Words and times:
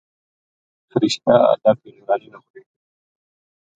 فرشتہ 0.91 1.33
اللہ 1.51 1.73
کی 1.81 1.89
نورانی 1.95 2.27
مخلوق 2.33 2.65
ہیں۔ 2.65 2.67